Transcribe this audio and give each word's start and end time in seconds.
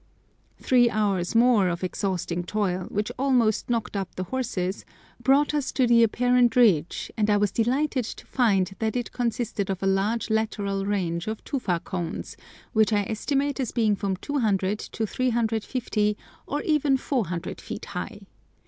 Three 0.59 0.89
hours 0.89 1.35
more 1.35 1.69
of 1.69 1.83
exhausting 1.83 2.43
toil, 2.43 2.87
which 2.89 3.11
almost 3.19 3.69
knocked 3.69 3.95
up 3.95 4.15
the 4.15 4.23
horses, 4.23 4.83
brought 5.21 5.53
us 5.53 5.71
to 5.73 5.85
the 5.85 6.01
apparent 6.01 6.55
ridge, 6.55 7.11
and 7.15 7.29
I 7.29 7.37
was 7.37 7.51
delighted 7.51 8.05
to 8.05 8.25
find 8.25 8.73
that 8.79 8.95
it 8.95 9.11
consisted 9.11 9.69
of 9.69 9.83
a 9.83 9.85
lateral 9.85 10.87
range 10.87 11.27
of 11.27 11.43
tufa 11.43 11.81
cones, 11.83 12.35
which 12.73 12.91
I 12.91 13.03
estimate 13.03 13.59
as 13.59 13.71
being 13.71 13.95
from 13.95 14.15
200 14.17 14.79
to 14.79 15.05
350, 15.05 16.17
or 16.47 16.63
even 16.63 16.97
400 16.97 17.61
feet 17.61 17.85
high. 17.85 18.21